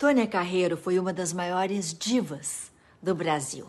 [0.00, 3.66] Tônia Carreiro foi uma das maiores divas do Brasil.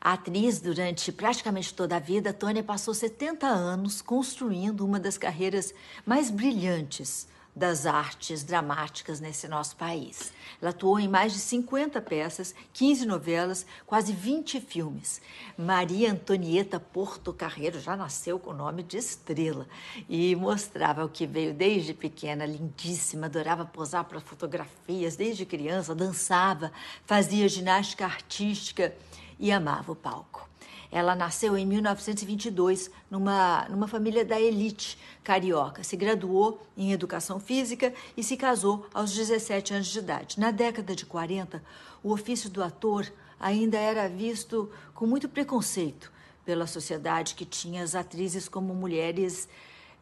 [0.00, 5.72] Atriz, durante praticamente toda a vida, Tônia passou 70 anos construindo uma das carreiras
[6.04, 10.32] mais brilhantes das artes dramáticas nesse nosso país.
[10.60, 15.20] Ela atuou em mais de 50 peças, 15 novelas, quase 20 filmes.
[15.56, 19.66] Maria Antonieta Porto Carreiro já nasceu com o nome de estrela
[20.08, 26.72] e mostrava o que veio desde pequena, lindíssima, adorava posar para fotografias desde criança, dançava,
[27.04, 28.94] fazia ginástica artística
[29.40, 30.48] e amava o palco.
[30.92, 35.82] Ela nasceu em 1922 numa, numa família da elite carioca.
[35.82, 40.38] Se graduou em educação física e se casou aos 17 anos de idade.
[40.38, 41.62] Na década de 40,
[42.02, 46.12] o ofício do ator ainda era visto com muito preconceito
[46.44, 49.48] pela sociedade que tinha as atrizes como mulheres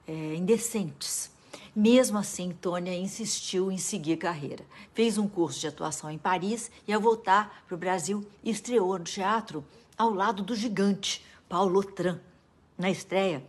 [0.07, 1.31] é, indecentes.
[1.81, 4.65] Mesmo assim, Tônia insistiu em seguir carreira.
[4.93, 9.05] Fez um curso de atuação em Paris e, ao voltar para o Brasil, estreou no
[9.05, 9.65] teatro
[9.97, 12.19] ao lado do gigante Paulo Tran.
[12.77, 13.45] Na estreia,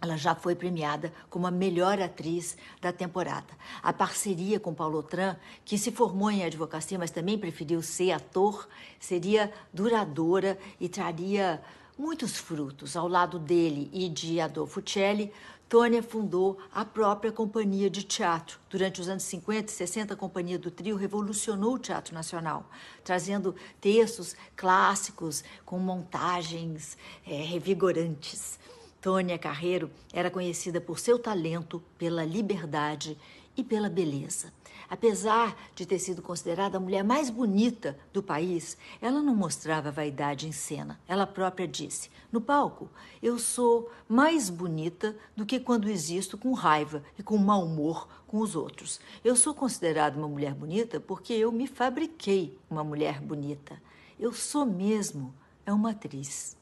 [0.00, 3.52] ela já foi premiada como a melhor atriz da temporada.
[3.82, 8.66] A parceria com Paulo Tran, que se formou em advocacia, mas também preferiu ser ator,
[8.98, 11.62] seria duradoura e traria
[11.98, 12.96] muitos frutos.
[12.96, 15.32] Ao lado dele e de Adolfo Celli,
[15.68, 18.58] Tônia fundou a própria companhia de teatro.
[18.70, 22.70] Durante os anos 50 e 60, a companhia do trio revolucionou o teatro nacional,
[23.04, 26.96] trazendo textos clássicos com montagens
[27.26, 28.58] é, revigorantes.
[29.00, 33.18] Tônia Carreiro era conhecida por seu talento, pela liberdade
[33.58, 34.52] e pela beleza.
[34.88, 40.48] Apesar de ter sido considerada a mulher mais bonita do país, ela não mostrava vaidade
[40.48, 40.98] em cena.
[41.06, 42.88] Ela própria disse: No palco,
[43.22, 48.38] eu sou mais bonita do que quando existo com raiva e com mau humor com
[48.38, 48.98] os outros.
[49.22, 53.82] Eu sou considerada uma mulher bonita porque eu me fabriquei uma mulher bonita.
[54.18, 55.34] Eu sou mesmo
[55.66, 56.56] é uma atriz.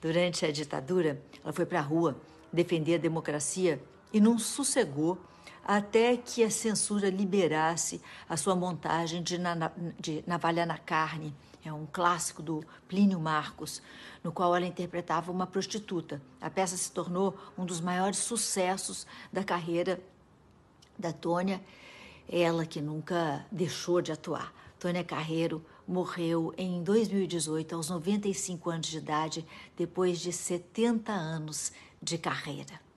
[0.00, 2.16] Durante a ditadura, ela foi para a rua
[2.52, 3.80] defender a democracia
[4.12, 5.18] e não sossegou
[5.64, 11.34] até que a censura liberasse a sua montagem de, na, de Navalha na Carne.
[11.64, 13.82] É um clássico do Plínio Marcos,
[14.24, 16.20] no qual ela interpretava uma prostituta.
[16.40, 20.00] A peça se tornou um dos maiores sucessos da carreira
[20.98, 21.62] da Tônia,
[22.28, 24.52] ela que nunca deixou de atuar.
[24.78, 31.72] Tônia Carreiro morreu em 2018, aos 95 anos de idade, depois de 70 anos
[32.02, 32.89] de carreira.